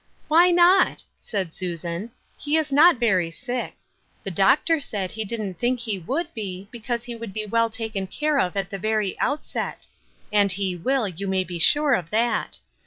"Why 0.29 0.49
not?" 0.49 1.03
said 1.19 1.53
Susan. 1.53 2.09
*' 2.25 2.37
He 2.39 2.57
is 2.57 2.71
not 2.71 2.95
very 2.97 3.29
sick. 3.29 3.75
The 4.23 4.31
doctor 4.31 4.79
said 4.79 5.11
he 5.11 5.23
didn't 5.23 5.59
think 5.59 5.79
he 5.79 5.99
would 5.99 6.33
be, 6.33 6.67
because 6.71 7.03
he 7.03 7.15
would 7.15 7.33
be 7.33 7.45
well 7.45 7.69
taken 7.69 8.07
care 8.07 8.39
of 8.39 8.57
at 8.57 8.71
the 8.71 8.79
very 8.79 9.15
outset; 9.19 9.85
and 10.33 10.51
he 10.53 10.75
will, 10.75 11.07
you 11.07 11.27
may 11.27 11.43
be 11.43 11.59
sure 11.59 11.93
of 11.93 12.09
that. 12.09 12.57